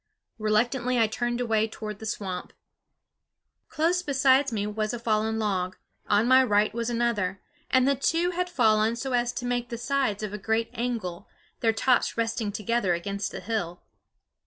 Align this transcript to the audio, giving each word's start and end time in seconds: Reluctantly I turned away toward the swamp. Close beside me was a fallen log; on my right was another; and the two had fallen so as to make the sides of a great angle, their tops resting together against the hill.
Reluctantly 0.39 0.97
I 0.97 1.05
turned 1.05 1.39
away 1.39 1.67
toward 1.67 1.99
the 1.99 2.07
swamp. 2.07 2.53
Close 3.69 4.01
beside 4.01 4.51
me 4.51 4.65
was 4.65 4.95
a 4.95 4.99
fallen 4.99 5.37
log; 5.37 5.77
on 6.07 6.27
my 6.27 6.43
right 6.43 6.73
was 6.73 6.89
another; 6.89 7.39
and 7.69 7.87
the 7.87 7.93
two 7.93 8.31
had 8.31 8.49
fallen 8.49 8.95
so 8.95 9.13
as 9.13 9.31
to 9.33 9.45
make 9.45 9.69
the 9.69 9.77
sides 9.77 10.23
of 10.23 10.33
a 10.33 10.39
great 10.39 10.71
angle, 10.73 11.27
their 11.59 11.71
tops 11.71 12.17
resting 12.17 12.51
together 12.51 12.95
against 12.95 13.31
the 13.31 13.41
hill. 13.41 13.83